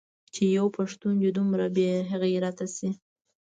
[0.33, 1.89] چې يو پښتون دې دومره بې
[2.21, 2.89] غيرته سي.